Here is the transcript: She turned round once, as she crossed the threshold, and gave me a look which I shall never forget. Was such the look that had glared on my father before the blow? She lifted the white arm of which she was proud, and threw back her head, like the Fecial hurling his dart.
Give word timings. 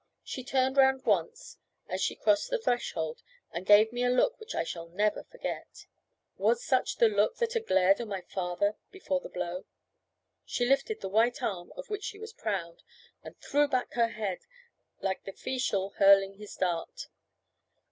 She 0.23 0.43
turned 0.43 0.77
round 0.77 1.05
once, 1.05 1.59
as 1.87 2.01
she 2.01 2.15
crossed 2.15 2.49
the 2.49 2.57
threshold, 2.57 3.21
and 3.51 3.67
gave 3.67 3.93
me 3.93 4.03
a 4.03 4.09
look 4.09 4.39
which 4.39 4.55
I 4.55 4.63
shall 4.63 4.87
never 4.87 5.25
forget. 5.25 5.85
Was 6.37 6.65
such 6.65 6.95
the 6.97 7.07
look 7.07 7.35
that 7.35 7.53
had 7.53 7.67
glared 7.67 8.01
on 8.01 8.07
my 8.07 8.21
father 8.21 8.73
before 8.89 9.19
the 9.19 9.29
blow? 9.29 9.65
She 10.43 10.65
lifted 10.65 11.01
the 11.01 11.07
white 11.09 11.43
arm 11.43 11.71
of 11.77 11.91
which 11.91 12.03
she 12.03 12.17
was 12.17 12.33
proud, 12.33 12.81
and 13.21 13.37
threw 13.37 13.67
back 13.67 13.93
her 13.93 14.07
head, 14.07 14.39
like 15.01 15.21
the 15.23 15.33
Fecial 15.33 15.93
hurling 15.97 16.33
his 16.33 16.55
dart. 16.55 17.07